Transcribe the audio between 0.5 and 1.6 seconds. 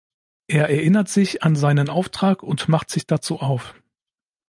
erinnert sich an